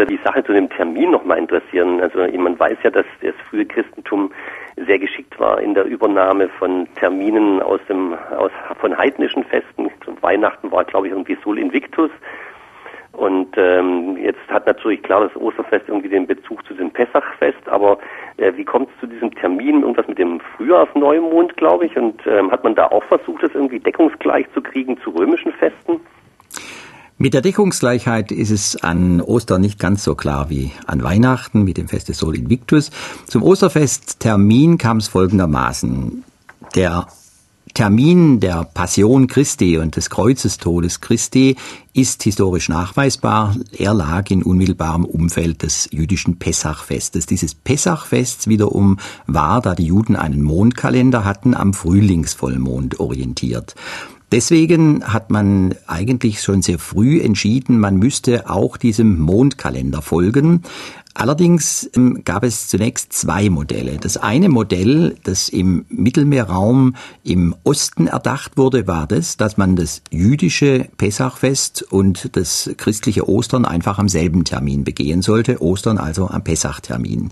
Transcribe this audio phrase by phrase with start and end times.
[0.00, 2.00] würde die Sache zu dem Termin nochmal interessieren.
[2.00, 4.32] Also man weiß ja, dass das frühe Christentum
[4.76, 8.50] sehr geschickt war in der Übernahme von Terminen aus dem aus
[8.80, 9.90] von heidnischen Festen.
[10.22, 12.10] Weihnachten war, glaube ich, irgendwie Sol Invictus.
[13.12, 17.98] Und ähm, jetzt hat natürlich klar das Osterfest irgendwie den Bezug zu dem Pessachfest, aber
[18.38, 19.82] äh, wie kommt es zu diesem Termin?
[19.82, 21.96] Irgendwas mit dem Frühjahrsneumond, glaube ich.
[21.96, 26.00] Und ähm, hat man da auch versucht, das irgendwie deckungsgleich zu kriegen zu römischen Festen?
[27.22, 31.76] Mit der Deckungsgleichheit ist es an Ostern nicht ganz so klar wie an Weihnachten mit
[31.76, 32.90] dem Fest des Sol Invictus.
[33.26, 36.24] Zum Osterfest-Termin kam es folgendermaßen.
[36.74, 37.08] Der
[37.74, 41.56] Termin der Passion Christi und des Kreuzestodes Christi
[41.92, 43.54] ist historisch nachweisbar.
[43.76, 47.26] Er lag in unmittelbarem Umfeld des jüdischen Pessachfestes.
[47.26, 53.74] Dieses Pessachfest wiederum war, da die Juden einen Mondkalender hatten, am Frühlingsvollmond orientiert.
[54.32, 60.62] Deswegen hat man eigentlich schon sehr früh entschieden, man müsste auch diesem Mondkalender folgen.
[61.14, 63.98] Allerdings ähm, gab es zunächst zwei Modelle.
[63.98, 66.94] Das eine Modell, das im Mittelmeerraum
[67.24, 73.64] im Osten erdacht wurde, war das, dass man das jüdische Pessachfest und das christliche Ostern
[73.64, 75.60] einfach am selben Termin begehen sollte.
[75.60, 77.30] Ostern also am Pessachtermin.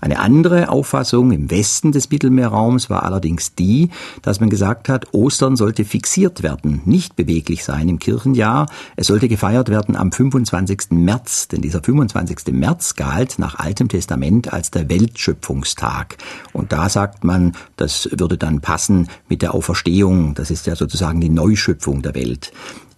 [0.00, 3.90] Eine andere Auffassung im Westen des Mittelmeerraums war allerdings die,
[4.22, 8.66] dass man gesagt hat, Ostern sollte fixiert werden, nicht beweglich sein im Kirchenjahr.
[8.96, 10.92] Es sollte gefeiert werden am 25.
[10.92, 12.54] März, denn dieser 25.
[12.54, 16.16] März galt nach Altem Testament als der Weltschöpfungstag.
[16.52, 20.34] Und da sagt man, das würde dann passen mit der Auferstehung.
[20.34, 22.52] Das ist ja sozusagen die Neuschöpfung der Welt.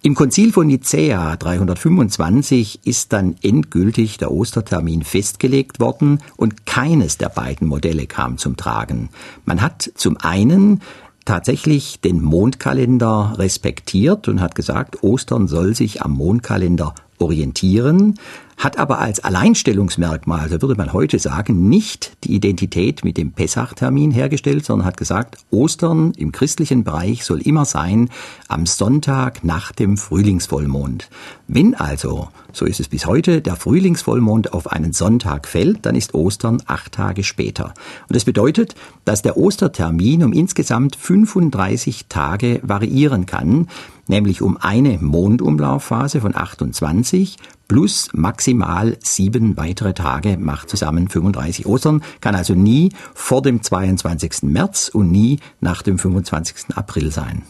[0.05, 7.29] Im Konzil von Nicäa 325 ist dann endgültig der Ostertermin festgelegt worden und keines der
[7.29, 9.09] beiden Modelle kam zum Tragen.
[9.45, 10.81] Man hat zum einen
[11.23, 18.19] tatsächlich den Mondkalender respektiert und hat gesagt, Ostern soll sich am Mondkalender orientieren
[18.57, 24.11] hat aber als Alleinstellungsmerkmal, so würde man heute sagen, nicht die Identität mit dem Pessachtermin
[24.11, 28.09] hergestellt, sondern hat gesagt, Ostern im christlichen Bereich soll immer sein
[28.47, 31.09] am Sonntag nach dem Frühlingsvollmond.
[31.47, 36.13] Wenn also, so ist es bis heute, der Frühlingsvollmond auf einen Sonntag fällt, dann ist
[36.13, 37.73] Ostern acht Tage später.
[38.07, 38.75] Und das bedeutet,
[39.05, 43.67] dass der Ostertermin um insgesamt 35 Tage variieren kann,
[44.07, 47.37] nämlich um eine Mondumlaufphase von 28
[47.67, 54.43] plus maximal sieben weitere Tage macht zusammen 35 Ostern, kann also nie vor dem 22.
[54.43, 56.75] März und nie nach dem 25.
[56.75, 57.43] April sein.